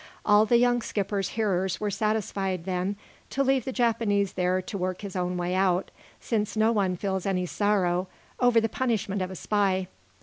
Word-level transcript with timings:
All 0.25 0.47
the 0.47 0.57
young 0.57 0.81
skipper's 0.81 1.29
hearers 1.37 1.79
were 1.79 1.91
satisfied, 1.91 2.65
then, 2.65 2.95
to 3.29 3.43
leave 3.43 3.65
the 3.65 3.71
Japanese 3.71 4.33
there 4.33 4.59
to 4.59 4.75
work 4.75 5.01
his 5.01 5.15
own 5.15 5.37
way 5.37 5.53
out, 5.53 5.91
since 6.19 6.57
no 6.57 6.71
one 6.71 6.95
feels 6.97 7.27
any 7.27 7.45
sorrow 7.45 8.07
over 8.39 8.59
the 8.59 8.67
punishment 8.67 9.21
of 9.21 9.29
a 9.29 9.35
spy. 9.35 9.87